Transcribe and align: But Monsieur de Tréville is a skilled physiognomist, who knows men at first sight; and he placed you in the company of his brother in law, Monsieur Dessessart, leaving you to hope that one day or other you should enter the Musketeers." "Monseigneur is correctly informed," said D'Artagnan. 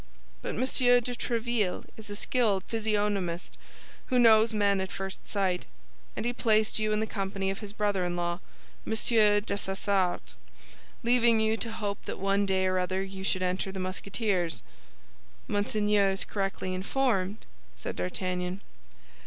But 0.41 0.55
Monsieur 0.55 0.99
de 0.99 1.13
Tréville 1.13 1.85
is 1.95 2.09
a 2.09 2.15
skilled 2.15 2.63
physiognomist, 2.63 3.55
who 4.07 4.17
knows 4.17 4.51
men 4.51 4.81
at 4.81 4.91
first 4.91 5.27
sight; 5.27 5.67
and 6.15 6.25
he 6.25 6.33
placed 6.33 6.79
you 6.79 6.91
in 6.91 6.99
the 7.01 7.05
company 7.05 7.51
of 7.51 7.59
his 7.59 7.71
brother 7.71 8.03
in 8.03 8.15
law, 8.15 8.39
Monsieur 8.83 9.39
Dessessart, 9.39 10.33
leaving 11.03 11.39
you 11.39 11.55
to 11.57 11.71
hope 11.71 12.03
that 12.05 12.17
one 12.17 12.47
day 12.47 12.65
or 12.65 12.79
other 12.79 13.03
you 13.03 13.23
should 13.23 13.43
enter 13.43 13.71
the 13.71 13.79
Musketeers." 13.79 14.63
"Monseigneur 15.47 16.09
is 16.09 16.23
correctly 16.25 16.73
informed," 16.73 17.45
said 17.75 17.95
D'Artagnan. 17.95 18.61